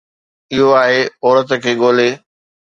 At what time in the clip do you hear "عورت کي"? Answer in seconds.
1.25-1.71